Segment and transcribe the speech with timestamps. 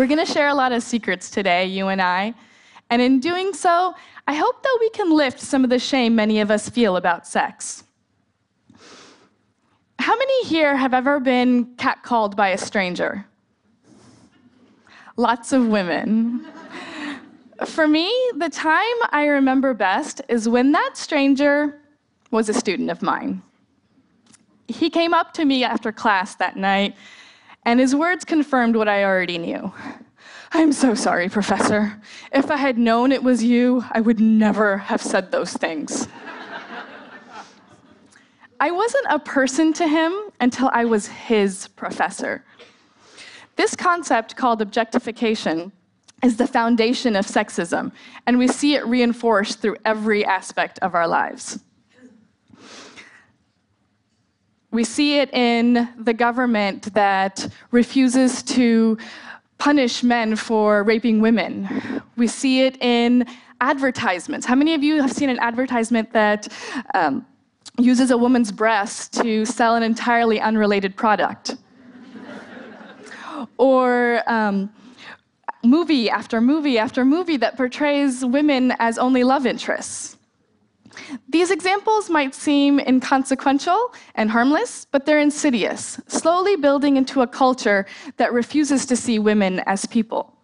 [0.00, 2.32] We're going to share a lot of secrets today, you and I.
[2.88, 3.94] And in doing so,
[4.26, 7.26] I hope that we can lift some of the shame many of us feel about
[7.26, 7.84] sex.
[9.98, 13.26] How many here have ever been catcalled by a stranger?
[15.18, 16.46] Lots of women.
[17.66, 21.78] For me, the time I remember best is when that stranger
[22.30, 23.42] was a student of mine.
[24.66, 26.96] He came up to me after class that night,
[27.64, 29.72] and his words confirmed what I already knew.
[30.52, 32.00] I'm so sorry, Professor.
[32.32, 36.08] If I had known it was you, I would never have said those things.
[38.58, 42.44] I wasn't a person to him until I was his professor.
[43.56, 45.72] This concept, called objectification,
[46.22, 47.92] is the foundation of sexism,
[48.26, 51.60] and we see it reinforced through every aspect of our lives.
[54.70, 58.98] We see it in the government that refuses to
[59.58, 62.02] punish men for raping women.
[62.16, 63.26] We see it in
[63.60, 64.46] advertisements.
[64.46, 66.48] How many of you have seen an advertisement that
[66.94, 67.26] um,
[67.78, 71.56] uses a woman's breast to sell an entirely unrelated product.
[73.58, 74.70] or um,
[75.64, 80.16] movie after movie after movie that portrays women as only love interests.
[81.28, 87.86] These examples might seem inconsequential and harmless, but they're insidious, slowly building into a culture
[88.16, 90.36] that refuses to see women as people.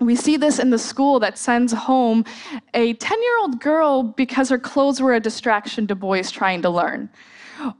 [0.00, 2.24] We see this in the school that sends home
[2.74, 6.70] a 10 year old girl because her clothes were a distraction to boys trying to
[6.70, 7.08] learn.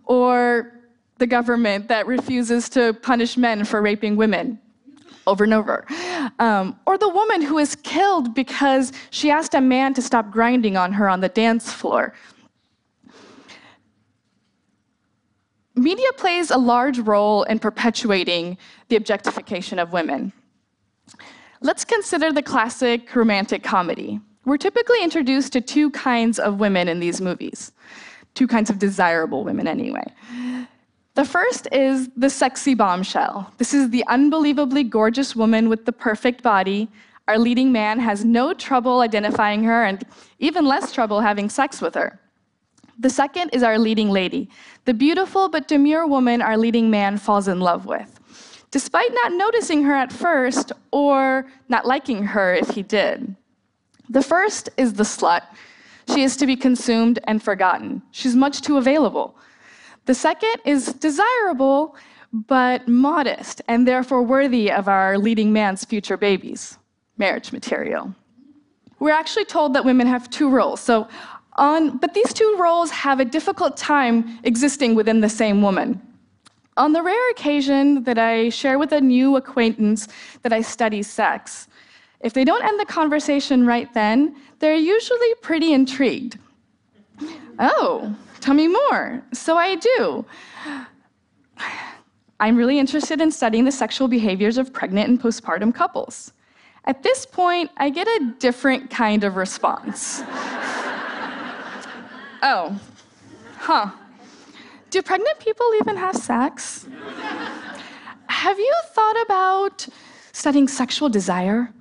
[0.05, 0.73] Or
[1.19, 4.59] the government that refuses to punish men for raping women
[5.27, 5.87] over and over.
[6.39, 10.77] Um, or the woman who is killed because she asked a man to stop grinding
[10.77, 12.15] on her on the dance floor.
[15.77, 18.57] Media plays a large role in perpetuating
[18.89, 20.33] the objectification of women.
[21.61, 24.21] Let's consider the classic romantic comedy.
[24.45, 27.73] We're typically introduced to two kinds of women in these movies,
[28.35, 30.05] two kinds of desirable women, anyway.
[31.15, 33.53] The first is the sexy bombshell.
[33.59, 36.89] This is the unbelievably gorgeous woman with the perfect body.
[37.29, 40.05] Our leading man has no trouble identifying her and
[40.41, 42.19] even less trouble having sex with her.
[42.99, 44.49] The second is our leading lady,
[44.85, 48.21] the beautiful but demure woman our leading man falls in love with
[48.75, 53.37] despite not noticing her at first or not liking her if he did.
[54.09, 55.43] The first is the slut.
[56.13, 58.03] She is to be consumed and forgotten.
[58.11, 59.37] She's much too available.
[60.07, 61.97] The second is desirable,
[62.33, 66.79] but modest, and therefore worthy of our leading man's future babies
[67.17, 68.13] marriage material.
[68.99, 70.81] We're actually told that women have two roles.
[70.81, 71.07] So,
[71.53, 76.03] on, but these two roles have a difficult time existing within the same woman.
[76.77, 80.09] On the rare occasion that I share with a new acquaintance
[80.43, 81.69] that I study sex,
[82.21, 86.39] if they don't end the conversation right then, they're usually pretty intrigued.
[87.61, 89.23] Oh, tell me more.
[89.33, 90.25] So I do.
[92.41, 96.33] I'm really interested in studying the sexual behaviors of pregnant and postpartum couples.
[96.85, 100.21] At this point, I get a different kind of response.
[102.43, 102.79] oh,
[103.57, 103.91] huh.
[104.91, 106.87] Do pregnant people even have sex?
[108.29, 109.89] have you thought about
[110.33, 111.73] studying sexual desire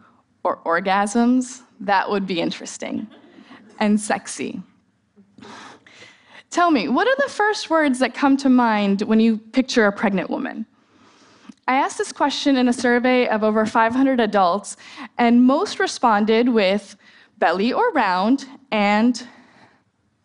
[0.45, 1.61] or orgasms?
[1.81, 3.07] That would be interesting
[3.79, 4.61] and sexy.
[6.53, 9.91] Tell me, what are the first words that come to mind when you picture a
[9.91, 10.67] pregnant woman?
[11.67, 14.77] I asked this question in a survey of over 500 adults,
[15.17, 16.95] and most responded with
[17.39, 19.27] belly or round and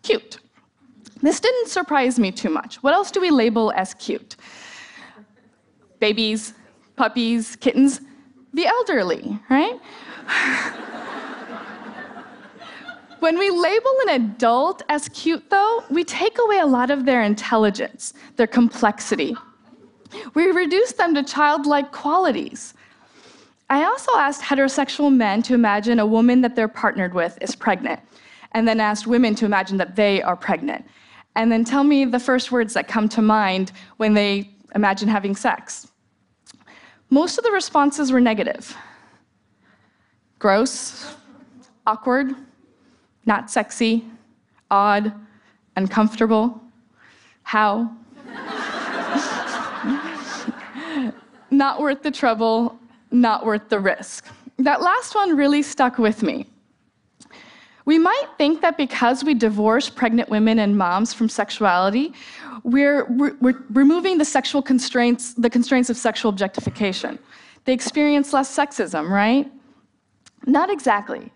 [0.03, 0.38] cute.
[1.22, 2.77] This didn't surprise me too much.
[2.83, 4.37] What else do we label as cute?
[5.99, 6.53] Babies,
[6.94, 8.03] puppies, kittens,
[8.53, 9.81] the elderly, right?
[13.20, 17.23] when we label an adult as cute, though, we take away a lot of their
[17.23, 19.37] intelligence, their complexity.
[20.35, 22.75] We reduce them to childlike qualities.
[23.70, 28.00] I also asked heterosexual men to imagine a woman that they're partnered with is pregnant,
[28.53, 30.85] and then asked women to imagine that they are pregnant
[31.38, 35.37] and then tell me the first words that come to mind when they imagine having
[35.37, 35.87] sex.
[37.11, 38.76] Most of the responses were negative
[40.41, 41.15] gross,
[41.87, 42.35] awkward,
[43.29, 44.05] not sexy,
[44.71, 45.13] odd,
[45.77, 46.61] uncomfortable.
[47.43, 47.93] How?
[51.51, 52.79] not worth the trouble,
[53.11, 54.27] not worth the risk.
[54.59, 56.47] That last one really stuck with me.
[57.85, 62.13] We might think that because we divorce pregnant women and moms from sexuality,
[62.65, 63.05] we're,
[63.41, 67.19] we're, removing the sexual constraints, the constraints of sexual objectification.
[67.65, 69.51] they experience less sexism, right?
[70.47, 71.31] Not exactly.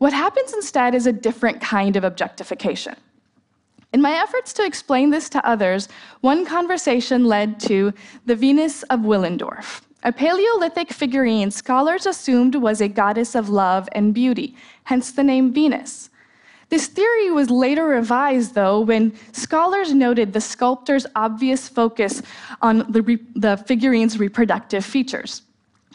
[0.00, 2.94] What happens instead is a different kind of objectification.
[3.92, 5.90] In my efforts to explain this to others,
[6.22, 7.92] one conversation led to
[8.24, 14.14] the Venus of Willendorf, a Paleolithic figurine scholars assumed was a goddess of love and
[14.14, 16.08] beauty, hence the name Venus.
[16.70, 22.22] This theory was later revised, though, when scholars noted the sculptor's obvious focus
[22.62, 25.42] on the, the figurine's reproductive features.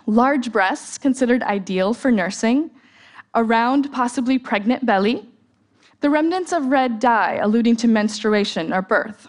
[0.06, 2.70] Large breasts, considered ideal for nursing,
[3.36, 5.26] a round, possibly pregnant belly,
[6.00, 9.28] the remnants of red dye, alluding to menstruation or birth.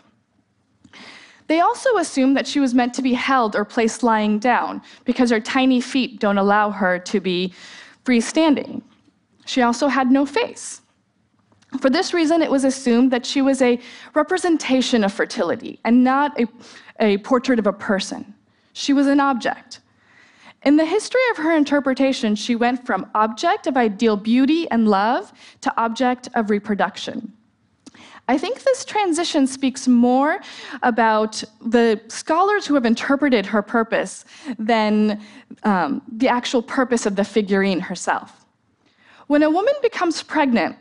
[1.49, 5.31] They also assume that she was meant to be held or placed lying down because
[5.31, 7.53] her tiny feet don't allow her to be
[8.05, 8.83] freestanding.
[9.45, 10.81] She also had no face.
[11.81, 13.79] For this reason, it was assumed that she was a
[14.15, 16.47] representation of fertility and not a,
[17.01, 18.35] a portrait of a person.
[18.73, 19.81] She was an object.
[20.65, 25.33] In the history of her interpretation, she went from object of ideal beauty and love
[25.61, 27.33] to object of reproduction.
[28.29, 30.41] I think this transition speaks more
[30.83, 34.25] about the scholars who have interpreted her purpose
[34.59, 35.21] than
[35.63, 38.45] um, the actual purpose of the figurine herself.
[39.29, 40.77] When a woman becomes pregnant,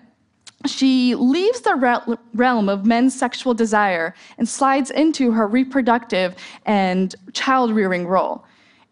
[0.66, 6.36] she leaves the realm of men's sexual desire and slides into her reproductive
[6.66, 8.44] and child rearing role.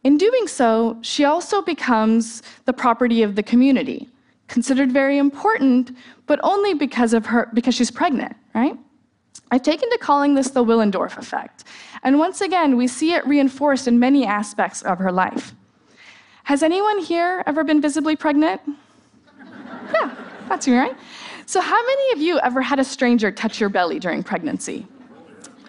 [0.03, 4.09] In doing so, she also becomes the property of the community,
[4.47, 5.95] considered very important,
[6.27, 8.77] but only because of her because she's pregnant, right?
[9.51, 11.63] I've taken to calling this the Willendorf effect.
[12.03, 15.53] And once again, we see it reinforced in many aspects of her life.
[16.43, 18.61] Has anyone here ever been visibly pregnant?
[19.93, 20.15] yeah,
[20.49, 20.95] that's you, right?
[21.45, 24.85] So, how many of you ever had a stranger touch your belly during pregnancy?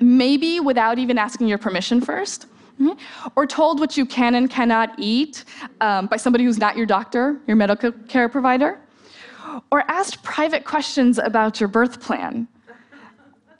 [0.00, 2.46] Maybe without even asking your permission first?
[2.80, 3.30] Mm-hmm.
[3.36, 5.44] Or told what you can and cannot eat
[5.80, 8.80] um, by somebody who's not your doctor, your medical care provider.
[9.70, 12.48] Or asked private questions about your birth plan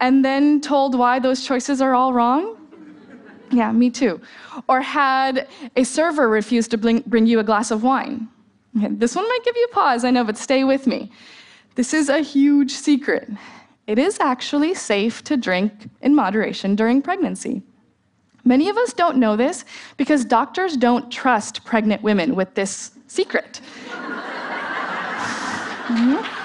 [0.01, 2.57] and then told why those choices are all wrong?
[3.51, 4.21] Yeah, me too.
[4.69, 8.29] Or had a server refuse to bring, bring you a glass of wine.
[8.77, 11.11] Okay, this one might give you pause, I know, but stay with me.
[11.77, 13.31] This is a huge secret.
[13.87, 17.63] It is actually safe to drink in moderation during pregnancy.
[18.45, 19.65] Many of us don't know this
[19.97, 23.61] because doctors don't trust pregnant women with this secret.
[25.87, 26.41] mm-hmm.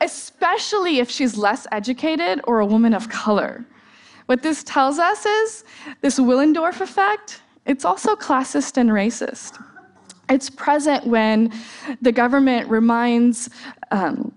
[0.02, 3.64] Especially if she's less educated or a woman of color.
[4.26, 5.64] What this tells us is
[6.02, 9.62] this Willendorf effect, it's also classist and racist.
[10.28, 11.52] It's present when
[12.02, 13.48] the government reminds
[13.92, 14.32] um,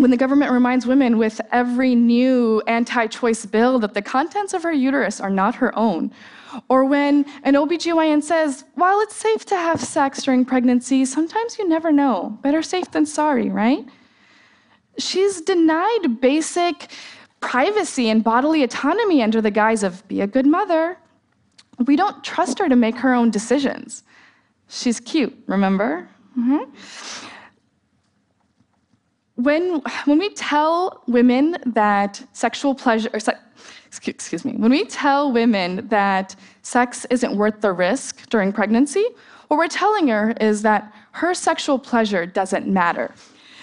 [0.00, 4.62] when the government reminds women with every new anti choice bill that the contents of
[4.62, 6.10] her uterus are not her own,
[6.68, 11.68] or when an OBGYN says, while it's safe to have sex during pregnancy, sometimes you
[11.68, 12.38] never know.
[12.42, 13.86] Better safe than sorry, right?
[14.98, 16.90] She's denied basic
[17.40, 20.98] privacy and bodily autonomy under the guise of be a good mother.
[21.86, 24.02] We don't trust her to make her own decisions.
[24.68, 26.08] She's cute, remember?
[26.38, 27.28] Mm-hmm
[29.42, 33.34] when, when we tell women that sexual pleasure, or se-
[34.06, 39.04] excuse me, when we tell women that sex isn't worth the risk during pregnancy,
[39.48, 43.12] what we're telling her is that her sexual pleasure doesn't matter.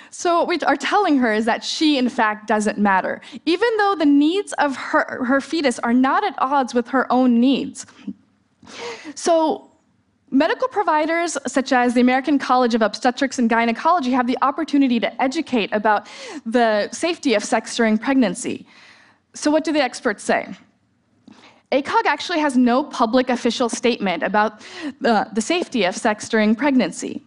[0.09, 3.95] So, what we are telling her is that she, in fact, doesn't matter, even though
[3.95, 7.85] the needs of her, her fetus are not at odds with her own needs.
[9.15, 9.69] So,
[10.29, 15.21] Medical providers, such as the American College of Obstetrics and Gynecology, have the opportunity to
[15.21, 16.07] educate about
[16.45, 18.65] the safety of sex during pregnancy.
[19.33, 20.53] So, what do the experts say?
[21.71, 24.61] ACOG actually has no public official statement about
[24.99, 27.23] the, the safety of sex during pregnancy.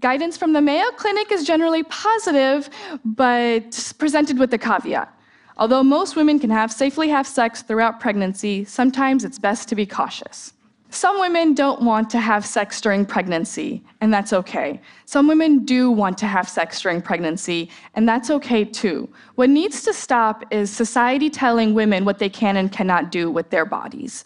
[0.00, 2.68] Guidance from the Mayo Clinic is generally positive,
[3.04, 5.12] but presented with a caveat.
[5.58, 9.86] Although most women can have safely have sex throughout pregnancy, sometimes it's best to be
[9.86, 10.52] cautious.
[10.90, 14.80] Some women don't want to have sex during pregnancy, and that's okay.
[15.04, 19.08] Some women do want to have sex during pregnancy, and that's okay too.
[19.34, 23.50] What needs to stop is society telling women what they can and cannot do with
[23.50, 24.24] their bodies.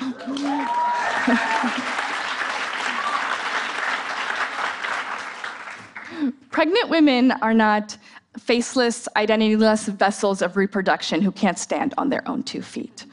[6.50, 7.96] Pregnant women are not
[8.38, 13.06] faceless, identityless vessels of reproduction who can't stand on their own two feet.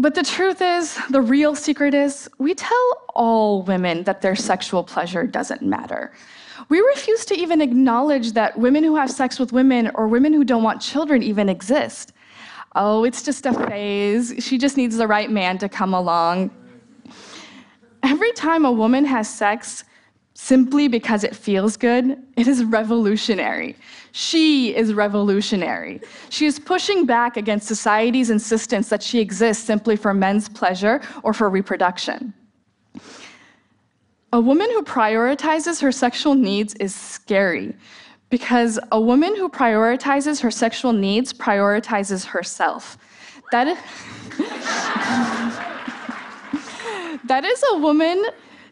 [0.00, 4.84] But the truth is, the real secret is, we tell all women that their sexual
[4.84, 6.12] pleasure doesn't matter.
[6.68, 10.44] We refuse to even acknowledge that women who have sex with women or women who
[10.44, 12.12] don't want children even exist.
[12.76, 14.34] oh, it's just a phase.
[14.38, 16.50] She just needs the right man to come along.
[18.04, 19.82] Every time a woman has sex,
[20.40, 23.74] simply because it feels good, it is revolutionary.
[24.12, 26.00] She is revolutionary.
[26.28, 31.34] She is pushing back against society's insistence that she exists simply for men's pleasure or
[31.34, 32.32] for reproduction.
[34.32, 37.74] A woman who prioritizes her sexual needs is scary
[38.30, 42.96] because a woman who prioritizes her sexual needs prioritizes herself.
[43.50, 43.78] That is,
[47.24, 48.24] that is a woman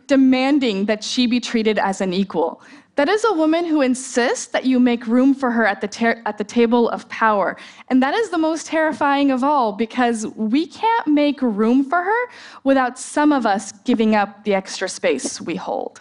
[0.07, 2.63] demanding that she be treated as an equal.
[2.97, 6.39] That is a woman who insists that you make room for her at the, at
[6.39, 7.57] the table of power.
[7.89, 12.31] And that is the most terrifying of all because we can't make room for her
[12.65, 16.01] without some of us giving up the extra space we hold.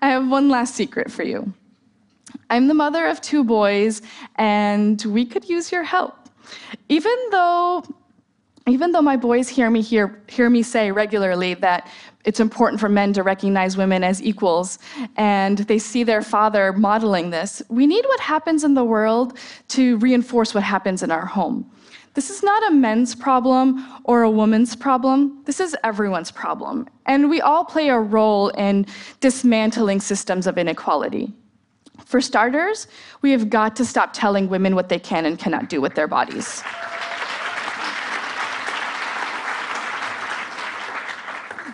[0.00, 1.52] I have one last secret for you.
[2.50, 4.00] I'm the mother of two boys,
[4.36, 6.17] and we could use your help.
[6.88, 7.82] Even though
[8.68, 11.88] even though my boys hear me hear, hear me say regularly that
[12.24, 14.78] it's important for men to recognize women as equals
[15.16, 19.38] and they see their father modeling this, we need what happens in the world
[19.68, 21.70] to reinforce what happens in our home.
[22.14, 25.40] This is not a men's problem or a woman's problem.
[25.44, 26.88] This is everyone's problem.
[27.06, 28.86] And we all play a role in
[29.20, 31.32] dismantling systems of inequality.
[32.04, 32.86] For starters,
[33.22, 36.08] we have got to stop telling women what they can and cannot do with their
[36.08, 36.62] bodies.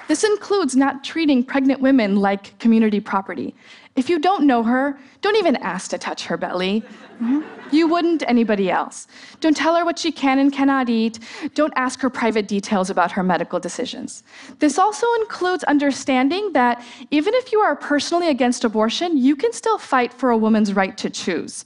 [0.07, 3.55] This includes not treating pregnant women like community property.
[3.97, 6.83] If you don't know her, don't even ask to touch her belly.
[7.23, 7.43] Mm-hmm.
[7.75, 9.07] You wouldn't anybody else.
[9.41, 11.21] Don't tell her what she can and cannot eat.
[11.55, 14.25] Don't ask her private details about her medical decisions.
[14.59, 19.79] This also includes understanding that even if you are personally against abortion, you can still
[19.79, 21.65] fight for a woman's right to choose.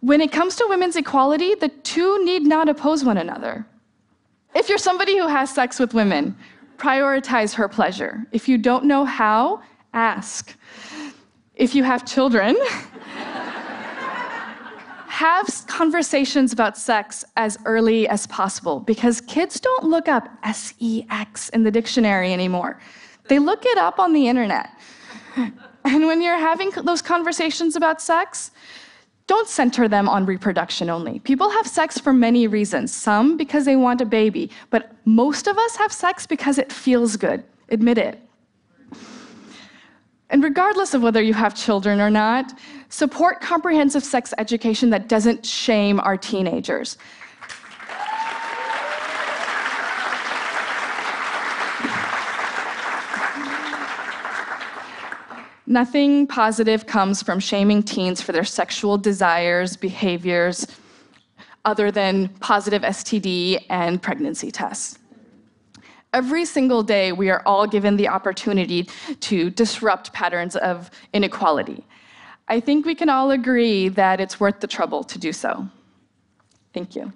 [0.00, 3.64] When it comes to women's equality, the two need not oppose one another.
[4.52, 6.36] If you're somebody who has sex with women,
[6.82, 8.26] prioritize her pleasure.
[8.32, 9.62] If you don't know how,
[9.92, 10.56] ask.
[11.54, 12.56] If you have children,
[15.06, 21.62] have conversations about sex as early as possible because kids don't look up sex in
[21.62, 22.80] the dictionary anymore.
[23.28, 24.70] They look it up on the internet.
[25.84, 28.52] And when you're having those conversations about sex,
[29.32, 31.18] don't center them on reproduction only.
[31.20, 32.92] People have sex for many reasons.
[32.92, 37.16] Some because they want a baby, but most of us have sex because it feels
[37.16, 37.42] good.
[37.70, 38.20] Admit it.
[40.28, 42.52] And regardless of whether you have children or not,
[42.90, 46.98] support comprehensive sex education that doesn't shame our teenagers.
[55.72, 60.66] Nothing positive comes from shaming teens for their sexual desires, behaviors,
[61.64, 64.98] other than positive STD and pregnancy tests.
[66.12, 68.86] Every single day, we are all given the opportunity
[69.20, 71.86] to disrupt patterns of inequality.
[72.48, 75.66] I think we can all agree that it's worth the trouble to do so.
[76.74, 77.14] Thank you.